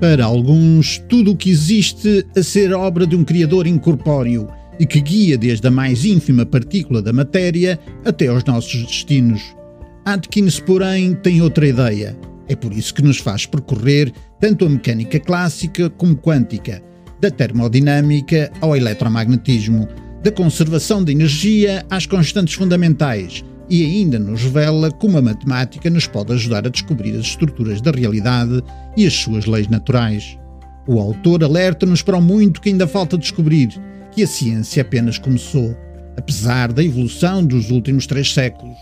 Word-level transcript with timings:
Para 0.00 0.26
alguns, 0.26 0.98
tudo 1.08 1.32
o 1.32 1.36
que 1.36 1.50
existe 1.50 2.26
a 2.36 2.42
ser 2.42 2.72
obra 2.74 3.06
de 3.06 3.16
um 3.16 3.24
Criador 3.24 3.66
incorpóreo 3.66 4.46
e 4.78 4.84
que 4.84 5.00
guia 5.00 5.38
desde 5.38 5.66
a 5.66 5.70
mais 5.70 6.04
ínfima 6.04 6.44
partícula 6.44 7.00
da 7.00 7.14
matéria 7.14 7.78
até 8.04 8.28
aos 8.28 8.44
nossos 8.44 8.84
destinos. 8.84 9.56
Atkins, 10.04 10.60
porém, 10.60 11.14
tem 11.14 11.40
outra 11.40 11.66
ideia. 11.66 12.16
É 12.46 12.54
por 12.54 12.72
isso 12.72 12.92
que 12.92 13.02
nos 13.02 13.16
faz 13.16 13.46
percorrer 13.46 14.12
tanto 14.38 14.66
a 14.66 14.68
mecânica 14.68 15.18
clássica 15.18 15.88
como 15.88 16.14
quântica, 16.14 16.82
da 17.18 17.30
termodinâmica 17.30 18.52
ao 18.60 18.76
eletromagnetismo, 18.76 19.88
da 20.22 20.30
conservação 20.30 21.02
de 21.02 21.12
energia 21.12 21.86
às 21.88 22.04
constantes 22.04 22.54
fundamentais 22.54 23.42
e 23.68 23.84
ainda 23.84 24.18
nos 24.18 24.42
revela 24.42 24.90
como 24.90 25.18
a 25.18 25.22
matemática 25.22 25.90
nos 25.90 26.06
pode 26.06 26.32
ajudar 26.32 26.66
a 26.66 26.70
descobrir 26.70 27.12
as 27.12 27.26
estruturas 27.26 27.80
da 27.80 27.90
realidade 27.90 28.62
e 28.96 29.06
as 29.06 29.14
suas 29.14 29.46
leis 29.46 29.68
naturais. 29.68 30.38
O 30.86 31.00
autor 31.00 31.42
alerta-nos 31.42 32.02
para 32.02 32.16
o 32.16 32.22
muito 32.22 32.60
que 32.60 32.68
ainda 32.68 32.86
falta 32.86 33.18
descobrir, 33.18 33.68
que 34.12 34.22
a 34.22 34.26
ciência 34.26 34.82
apenas 34.82 35.18
começou, 35.18 35.76
apesar 36.16 36.72
da 36.72 36.82
evolução 36.82 37.44
dos 37.44 37.70
últimos 37.70 38.06
três 38.06 38.32
séculos. 38.32 38.76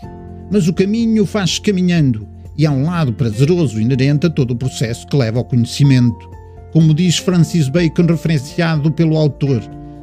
Mas 0.51 0.67
o 0.67 0.73
caminho 0.73 1.25
faz-se 1.25 1.59
caminhando, 1.59 2.27
e 2.57 2.65
há 2.65 2.71
um 2.71 2.85
lado 2.85 3.11
prazeroso 3.11 3.81
inerente 3.81 4.27
a 4.27 4.29
todo 4.29 4.51
o 4.51 4.55
processo 4.55 5.07
que 5.07 5.17
leva 5.17 5.39
ao 5.39 5.45
conhecimento. 5.45 6.29
Como 6.71 6.93
diz 6.93 7.17
Francis 7.17 7.67
Bacon, 7.69 8.05
referenciado 8.05 8.91
pelo 8.91 9.17
autor, 9.17 9.61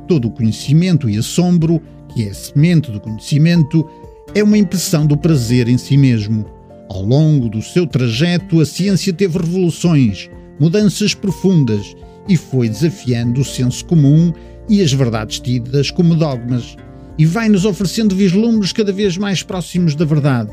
todo 0.08 0.26
o 0.26 0.30
conhecimento 0.30 1.08
e 1.08 1.16
assombro, 1.16 1.80
que 2.08 2.24
é 2.24 2.30
a 2.30 2.34
semente 2.34 2.90
do 2.90 3.00
conhecimento, 3.00 3.88
é 4.34 4.42
uma 4.42 4.56
impressão 4.56 5.06
do 5.06 5.16
prazer 5.16 5.68
em 5.68 5.76
si 5.76 5.96
mesmo. 5.96 6.46
Ao 6.88 7.02
longo 7.02 7.48
do 7.48 7.60
seu 7.60 7.86
trajeto, 7.86 8.60
a 8.60 8.66
ciência 8.66 9.12
teve 9.12 9.38
revoluções, 9.38 10.30
mudanças 10.58 11.14
profundas 11.14 11.94
e 12.28 12.36
foi 12.36 12.68
desafiando 12.68 13.40
o 13.40 13.44
senso 13.44 13.84
comum 13.84 14.32
e 14.68 14.80
as 14.80 14.92
verdades 14.92 15.38
tidas 15.38 15.90
como 15.90 16.14
dogmas, 16.14 16.76
e 17.18 17.26
vai-nos 17.26 17.66
oferecendo 17.66 18.16
vislumbres 18.16 18.72
cada 18.72 18.92
vez 18.92 19.18
mais 19.18 19.42
próximos 19.42 19.94
da 19.94 20.04
verdade. 20.04 20.50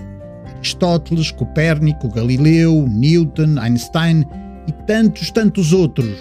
Aristóteles, 0.58 1.32
Copérnico, 1.32 2.10
Galileu, 2.10 2.86
Newton, 2.90 3.58
Einstein 3.60 4.26
e 4.68 4.74
tantos, 4.86 5.32
tantos 5.32 5.72
outros. 5.72 6.18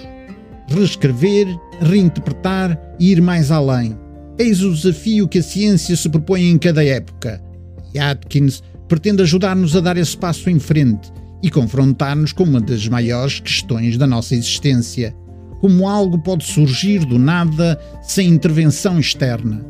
Reescrever, 0.69 1.47
reinterpretar 1.81 2.79
e 3.01 3.11
ir 3.11 3.21
mais 3.21 3.51
além. 3.51 3.99
Eis 4.39 4.63
o 4.63 4.73
desafio 4.73 5.27
que 5.27 5.39
a 5.39 5.43
ciência 5.43 5.97
se 5.97 6.09
propõe 6.09 6.51
em 6.51 6.59
cada 6.59 6.85
época 6.85 7.48
e 7.95 7.99
Atkins 7.99 8.63
pretende 8.89 9.23
ajudar-nos 9.23 9.77
a 9.77 9.81
dar 9.81 9.97
esse 9.97 10.17
passo 10.17 10.49
em 10.51 10.59
frente 10.59 11.13
e 11.43 11.51
confrontar-nos 11.51 12.33
com 12.33 12.45
uma 12.45 12.61
das 12.61 12.87
maiores 12.89 13.41
questões 13.41 13.97
da 13.97 14.07
nossa 14.07 14.35
existência: 14.35 15.15
como 15.61 15.89
algo 15.89 16.19
pode 16.19 16.45
surgir 16.45 17.05
do 17.05 17.19
nada 17.19 17.79
sem 18.03 18.29
intervenção 18.29 18.99
externa. 18.99 19.65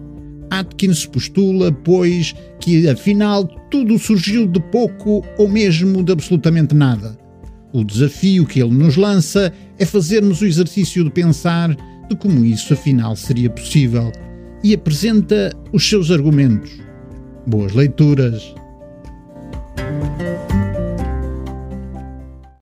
Atkins 0.50 1.04
postula, 1.04 1.70
pois, 1.70 2.34
que 2.58 2.88
afinal 2.88 3.44
tudo 3.70 3.98
surgiu 3.98 4.46
de 4.46 4.60
pouco 4.60 5.22
ou 5.36 5.46
mesmo 5.46 6.02
de 6.02 6.12
absolutamente 6.12 6.74
nada. 6.74 7.18
O 7.72 7.84
desafio 7.84 8.46
que 8.46 8.60
ele 8.60 8.72
nos 8.72 8.96
lança 8.96 9.52
é 9.78 9.84
fazermos 9.84 10.40
o 10.40 10.46
exercício 10.46 11.04
de 11.04 11.10
pensar 11.10 11.76
de 12.08 12.16
como 12.16 12.44
isso 12.44 12.72
afinal 12.72 13.14
seria 13.14 13.50
possível 13.50 14.10
e 14.64 14.72
apresenta 14.72 15.54
os 15.70 15.86
seus 15.86 16.10
argumentos. 16.10 16.87
Boas 17.48 17.72
leituras! 17.72 18.54